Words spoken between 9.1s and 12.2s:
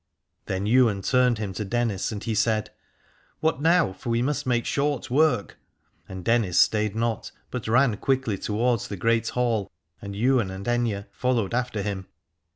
Hall, and Ywain and Aithne followed after him.